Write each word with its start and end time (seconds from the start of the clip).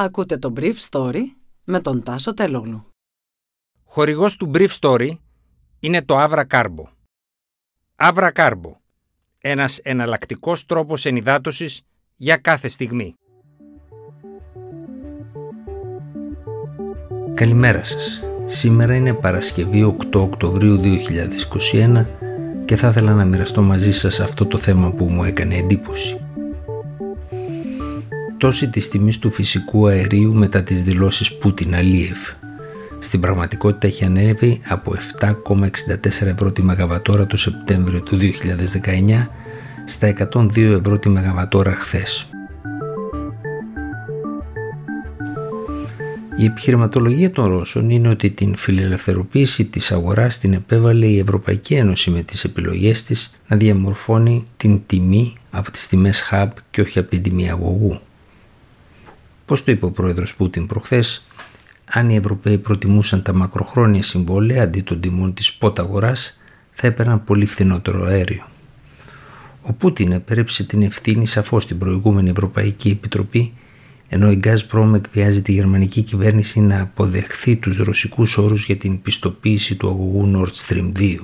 Ακούτε 0.00 0.38
το 0.38 0.52
Brief 0.56 0.74
Story 0.90 1.22
με 1.64 1.80
τον 1.80 2.02
Τάσο 2.02 2.34
Τελόγλου. 2.34 2.86
Χορηγός 3.84 4.36
του 4.36 4.50
Brief 4.54 4.68
Story 4.80 5.10
είναι 5.80 6.02
το 6.02 6.14
Avra 6.18 6.44
Carbo. 6.50 6.84
Avra 7.96 8.32
Carbo. 8.32 8.72
Ένας 9.38 9.78
εναλλακτικός 9.78 10.66
τρόπος 10.66 11.04
ενυδάτωσης 11.04 11.82
για 12.16 12.36
κάθε 12.36 12.68
στιγμή. 12.68 13.14
Καλημέρα 17.34 17.84
σας. 17.84 18.22
Σήμερα 18.44 18.94
είναι 18.94 19.14
Παρασκευή 19.14 19.82
8 19.82 20.20
Οκτωβρίου 20.20 20.76
2021 20.76 22.06
και 22.64 22.76
θα 22.76 22.88
ήθελα 22.88 23.14
να 23.14 23.24
μοιραστώ 23.24 23.62
μαζί 23.62 23.92
σας 23.92 24.20
αυτό 24.20 24.46
το 24.46 24.58
θέμα 24.58 24.90
που 24.90 25.04
μου 25.04 25.24
έκανε 25.24 25.56
εντύπωση 25.56 26.27
πτώση 28.38 28.70
της 28.70 28.88
τιμής 28.88 29.18
του 29.18 29.30
φυσικού 29.30 29.86
αερίου 29.86 30.34
μετά 30.34 30.62
τις 30.62 30.82
δηλώσεις 30.82 31.38
Πούτιν-Αλίεφ. 31.38 32.18
Στην 32.98 33.20
πραγματικότητα 33.20 33.86
έχει 33.86 34.04
ανέβει 34.04 34.60
από 34.68 34.94
7,64 35.20 36.04
ευρώ 36.04 36.52
τη 36.52 36.62
Μεγαβατόρα 36.62 37.26
το 37.26 37.36
Σεπτέμβριο 37.36 38.00
του 38.00 38.18
2019 38.18 39.26
στα 39.84 40.14
102 40.32 40.56
ευρώ 40.56 40.98
τη 40.98 41.08
Μεγαβατόρα 41.08 41.74
χθες. 41.74 42.28
Η 46.36 46.44
επιχειρηματολογία 46.44 47.30
των 47.30 47.46
Ρώσων 47.46 47.90
είναι 47.90 48.08
ότι 48.08 48.30
την 48.30 48.56
φιλελευθεροποίηση 48.56 49.64
της 49.64 49.92
αγοράς 49.92 50.38
την 50.38 50.52
επέβαλε 50.52 51.06
η 51.06 51.18
Ευρωπαϊκή 51.18 51.74
Ένωση 51.74 52.10
με 52.10 52.22
τις 52.22 52.44
επιλογές 52.44 53.04
της 53.04 53.36
να 53.48 53.56
διαμορφώνει 53.56 54.46
την 54.56 54.80
τιμή 54.86 55.36
από 55.50 55.70
τις 55.70 55.88
τιμές 55.88 56.30
hub 56.32 56.48
και 56.70 56.80
όχι 56.80 56.98
από 56.98 57.08
την 57.08 57.22
τιμή 57.22 57.50
αγωγού. 57.50 58.00
Πώς 59.48 59.64
το 59.64 59.72
είπε 59.72 59.84
ο 59.84 59.90
πρόεδρος 59.90 60.34
Πούτιν 60.34 60.66
προχθές, 60.66 61.24
αν 61.84 62.10
οι 62.10 62.16
Ευρωπαίοι 62.16 62.58
προτιμούσαν 62.58 63.22
τα 63.22 63.32
μακροχρόνια 63.32 64.02
συμβόλαια 64.02 64.62
αντί 64.62 64.80
των 64.80 65.00
τιμών 65.00 65.34
της 65.34 65.46
σπότα 65.46 65.82
αγοράς, 65.82 66.40
θα 66.72 66.86
έπαιρναν 66.86 67.24
πολύ 67.24 67.46
φθηνότερο 67.46 68.04
αέριο. 68.04 68.48
Ο 69.62 69.72
Πούτιν 69.72 70.12
επέρεψε 70.12 70.64
την 70.64 70.82
ευθύνη 70.82 71.26
σαφώς 71.26 71.62
στην 71.62 71.78
προηγούμενη 71.78 72.30
Ευρωπαϊκή 72.30 72.88
Επιτροπή, 72.88 73.52
ενώ 74.08 74.30
η 74.30 74.40
Gazprom 74.44 74.92
εκβιάζει 74.94 75.42
τη 75.42 75.52
γερμανική 75.52 76.02
κυβέρνηση 76.02 76.60
να 76.60 76.80
αποδεχθεί 76.80 77.56
τους 77.56 77.76
ρωσικούς 77.76 78.38
όρους 78.38 78.66
για 78.66 78.76
την 78.76 79.02
πιστοποίηση 79.02 79.76
του 79.76 79.88
αγωγού 79.88 80.32
Nord 80.34 80.66
Stream 80.66 80.92
2. 80.98 81.16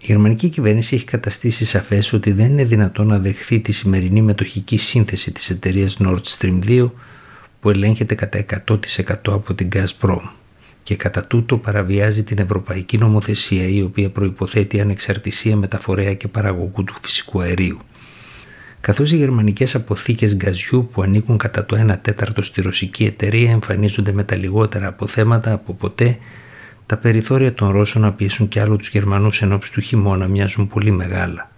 Η 0.00 0.06
γερμανική 0.06 0.48
κυβέρνηση 0.48 0.94
έχει 0.94 1.04
καταστήσει 1.04 1.64
σαφές 1.64 2.12
ότι 2.12 2.32
δεν 2.32 2.50
είναι 2.50 2.64
δυνατόν 2.64 3.06
να 3.06 3.18
δεχθεί 3.18 3.60
τη 3.60 3.72
σημερινή 3.72 4.22
μετοχική 4.22 4.76
σύνθεση 4.76 5.32
της 5.32 5.50
εταιρείας 5.50 5.96
Nord 6.00 6.22
Stream 6.38 6.58
2 6.66 6.90
που 7.60 7.70
ελέγχεται 7.70 8.14
κατά 8.14 8.44
100% 8.66 8.76
από 9.24 9.54
την 9.54 9.68
Gazprom 9.72 10.20
και 10.82 10.96
κατά 10.96 11.24
τούτο 11.26 11.58
παραβιάζει 11.58 12.24
την 12.24 12.38
ευρωπαϊκή 12.38 12.98
νομοθεσία 12.98 13.68
η 13.68 13.82
οποία 13.82 14.10
προϋποθέτει 14.10 14.80
ανεξαρτησία 14.80 15.56
μεταφορέα 15.56 16.14
και 16.14 16.28
παραγωγού 16.28 16.84
του 16.84 16.94
φυσικού 17.02 17.40
αερίου. 17.40 17.78
Καθώς 18.80 19.12
οι 19.12 19.16
γερμανικές 19.16 19.74
αποθήκες 19.74 20.36
γκαζιού 20.36 20.88
που 20.92 21.02
ανήκουν 21.02 21.36
κατά 21.36 21.64
το 21.66 21.86
1 21.90 21.96
τέταρτο 22.02 22.42
στη 22.42 22.60
ρωσική 22.60 23.04
εταιρεία 23.04 23.50
εμφανίζονται 23.50 24.12
με 24.12 24.24
τα 24.24 24.36
λιγότερα 24.36 24.86
αποθέματα 24.86 25.52
από 25.52 25.72
ποτέ 25.72 26.18
τα 26.88 26.96
περιθώρια 26.96 27.54
των 27.54 27.70
Ρώσων 27.70 28.02
να 28.02 28.12
πιέσουν 28.12 28.48
κι 28.48 28.58
άλλο 28.60 28.76
τους 28.76 28.88
Γερμανούς 28.88 29.42
ενώπιση 29.42 29.72
του 29.72 29.80
χειμώνα 29.80 30.26
μοιάζουν 30.28 30.68
πολύ 30.68 30.90
μεγάλα. 30.90 31.50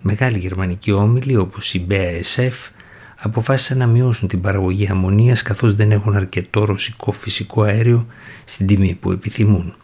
Μεγάλοι 0.00 0.38
γερμανικοί 0.38 0.92
όμιλοι 0.92 1.36
όπως 1.36 1.74
η 1.74 1.86
BASF 1.90 2.70
αποφάσισαν 3.16 3.78
να 3.78 3.86
μειώσουν 3.86 4.28
την 4.28 4.40
παραγωγή 4.40 4.88
αμμονίας 4.90 5.42
καθώς 5.42 5.74
δεν 5.74 5.90
έχουν 5.92 6.16
αρκετό 6.16 6.64
ρωσικό 6.64 7.12
φυσικό 7.12 7.62
αέριο 7.62 8.06
στην 8.44 8.66
τιμή 8.66 8.96
που 9.00 9.10
επιθυμούν. 9.10 9.74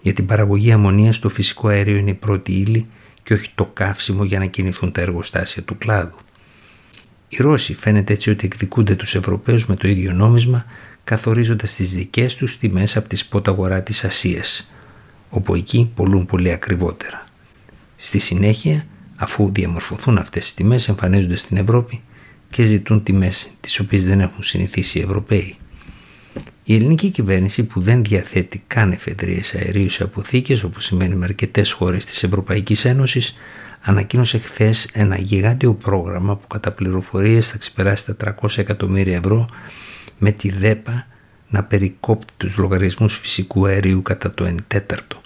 Για 0.00 0.12
την 0.12 0.26
παραγωγή 0.26 0.72
αμμονίας 0.72 1.18
το 1.18 1.28
φυσικό 1.28 1.68
αέριο 1.68 1.96
είναι 1.96 2.10
η 2.10 2.14
πρώτη 2.14 2.52
ύλη 2.52 2.86
και 3.22 3.34
όχι 3.34 3.50
το 3.54 3.70
καύσιμο 3.72 4.24
για 4.24 4.38
να 4.38 4.46
κινηθούν 4.46 4.92
τα 4.92 5.00
εργοστάσια 5.00 5.62
του 5.62 5.78
κλάδου. 5.78 6.16
Οι 7.28 7.36
Ρώσοι 7.36 7.74
φαίνεται 7.74 8.12
έτσι 8.12 8.30
ότι 8.30 8.46
εκδικούνται 8.46 8.94
τους 8.94 9.14
Ευρωπαίους 9.14 9.66
με 9.66 9.76
το 9.76 9.88
ίδιο 9.88 10.12
νόμισμα 10.12 10.64
καθορίζοντας 11.04 11.74
τις 11.74 11.94
δικές 11.94 12.34
τους 12.34 12.58
τιμές 12.58 12.96
από 12.96 13.08
τη 13.08 13.16
σπότ 13.16 13.48
αγορά 13.48 13.82
της 13.82 14.04
Ασίας, 14.04 14.70
όπου 15.30 15.54
εκεί 15.54 15.90
πολλούν 15.94 16.26
πολύ 16.26 16.52
ακριβότερα. 16.52 17.26
Στη 17.96 18.18
συνέχεια, 18.18 18.86
αφού 19.16 19.52
διαμορφωθούν 19.52 20.18
αυτές 20.18 20.42
τις 20.44 20.54
τιμές, 20.54 20.88
εμφανίζονται 20.88 21.36
στην 21.36 21.56
Ευρώπη 21.56 22.00
και 22.50 22.62
ζητούν 22.62 23.02
τιμές 23.02 23.50
τις 23.60 23.78
οποίες 23.78 24.04
δεν 24.04 24.20
έχουν 24.20 24.42
συνηθίσει 24.42 24.98
οι 24.98 25.02
Ευρωπαίοι. 25.02 25.54
Η 26.64 26.74
ελληνική 26.74 27.10
κυβέρνηση 27.10 27.66
που 27.66 27.80
δεν 27.80 28.04
διαθέτει 28.04 28.62
καν 28.66 28.92
εφεδρείες 28.92 29.54
αερίου 29.54 29.90
σε 29.90 30.02
αποθήκες 30.02 30.62
όπως 30.62 30.84
σημαίνει 30.84 31.14
με 31.14 31.24
αρκετές 31.24 31.72
χώρες 31.72 32.04
της 32.04 32.22
Ευρωπαϊκής 32.22 32.84
Ένωσης 32.84 33.34
ανακοίνωσε 33.80 34.38
χθες 34.38 34.88
ένα 34.92 35.18
γιγάντιο 35.18 35.74
πρόγραμμα 35.74 36.36
που 36.36 36.46
κατά 36.46 36.70
πληροφορίες 36.70 37.48
θα 37.48 37.58
ξεπεράσει 37.58 38.14
τα 38.14 38.34
300 38.42 38.58
εκατομμύρια 38.58 39.16
ευρώ 39.16 39.48
με 40.20 40.30
τη 40.30 40.50
ΔΕΠΑ 40.50 41.06
να 41.48 41.64
περικόπτει 41.64 42.32
τους 42.36 42.56
λογαριασμούς 42.56 43.18
φυσικού 43.18 43.66
αερίου 43.66 44.02
κατά 44.02 44.34
το 44.34 44.46
1 44.46 44.54
τέταρτο. 44.66 45.20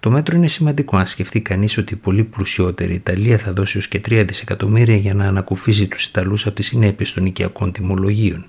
Το 0.00 0.10
μέτρο 0.10 0.36
είναι 0.36 0.48
σημαντικό 0.48 0.96
αν 0.96 1.06
σκεφτεί 1.06 1.40
κανείς 1.40 1.78
ότι 1.78 1.92
η 1.92 1.96
πολύ 1.96 2.24
πλουσιότερη 2.24 2.94
Ιταλία 2.94 3.38
θα 3.38 3.52
δώσει 3.52 3.78
ως 3.78 3.88
και 3.88 4.00
3 4.08 4.24
δισεκατομμύρια 4.26 4.96
για 4.96 5.14
να 5.14 5.26
ανακουφίσει 5.26 5.86
τους 5.86 6.04
Ιταλούς 6.04 6.46
από 6.46 6.54
τις 6.54 6.66
συνέπειες 6.66 7.12
των 7.12 7.26
οικιακών 7.26 7.72
τιμολογίων. 7.72 8.46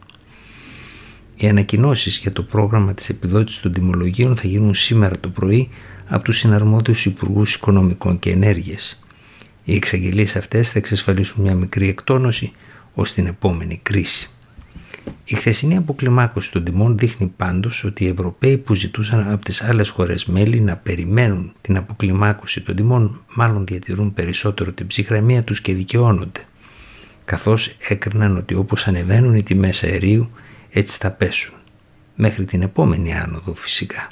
Οι 1.36 1.48
ανακοινώσεις 1.48 2.18
για 2.18 2.32
το 2.32 2.44
πρόγραμμα 2.44 2.94
της 2.94 3.10
επιδότησης 3.10 3.62
των 3.62 3.74
τιμολογίων 3.74 4.36
θα 4.36 4.48
γίνουν 4.48 4.74
σήμερα 4.74 5.20
το 5.20 5.30
πρωί 5.30 5.70
από 6.08 6.24
τους 6.24 6.38
συναρμόδιους 6.38 7.06
υπουργούς 7.06 7.56
Οικονομικών 7.56 8.20
και 8.20 8.32
Ενέργειας. 8.32 9.04
Οι 9.64 9.76
εξαγγελίες 9.76 10.36
αυτές 10.36 10.72
θα 10.72 10.80
εξασφαλίσουν 10.80 11.44
μια 11.44 11.56
μικρή 11.56 11.90
εκτόνωση 11.90 12.52
ως 12.94 13.14
την 13.14 13.28
επόμενη 13.28 13.80
κρίση. 13.84 14.30
Η 15.26 15.36
χθεσινή 15.36 15.78
αποκλιμάκωση 15.78 16.52
των 16.52 16.64
τιμών 16.64 16.98
δείχνει 16.98 17.34
πάντως 17.38 17.84
ότι 17.84 18.04
οι 18.04 18.08
Ευρωπαίοι 18.08 18.58
που 18.58 18.74
ζητούσαν 18.74 19.32
από 19.32 19.44
τις 19.44 19.64
άλλες 19.64 19.90
χώρες 19.90 20.26
μέλη 20.26 20.60
να 20.60 20.76
περιμένουν 20.78 21.52
την 21.62 21.78
αποκλιμάκωση 21.78 22.62
των 22.62 22.76
τιμών 22.76 23.22
μάλλον 23.36 23.66
διατηρούν 23.66 24.14
περισσότερο 24.14 24.72
την 24.72 24.88
ψυχραιμία 24.88 25.44
τους 25.44 25.62
και 25.62 25.74
δικαιώνονται 25.74 26.40
καθώς 27.30 27.76
έκριναν 27.88 28.38
ότι 28.38 28.54
όπως 28.54 28.88
ανεβαίνουν 28.88 29.36
οι 29.36 29.44
τιμές 29.44 29.84
αερίου 29.84 30.30
έτσι 30.70 30.98
θα 30.98 31.12
πέσουν 31.12 31.54
μέχρι 32.16 32.46
την 32.46 32.62
επόμενη 32.62 33.14
άνοδο 33.14 33.56
φυσικά. 33.56 34.12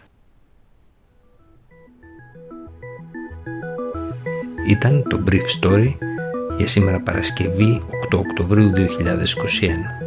Ήταν 4.67 5.03
το 5.09 5.23
Brief 5.29 5.61
Story 5.61 5.93
για 6.57 6.67
σήμερα 6.67 6.99
Παρασκευή 6.99 7.81
8 8.11 8.17
Οκτωβρίου 8.17 8.71
2021. 8.75 10.06